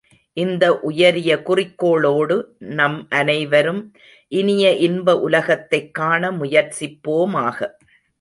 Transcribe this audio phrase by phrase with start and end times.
[0.33, 2.43] இந்த உயரிய குறிக்கோளோடு
[2.59, 3.93] நம் அனைவரும்
[4.27, 7.67] இனிய இன்ப உலகத்தைக் காண முயற்சிப்போமாக.